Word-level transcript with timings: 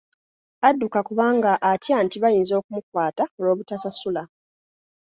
Adduka 0.67 0.99
kubanga 1.07 1.51
atya 1.71 1.97
nti 2.05 2.17
bayinza 2.23 2.53
okumukwata 2.59 3.23
olw'obutasasula. 3.37 4.23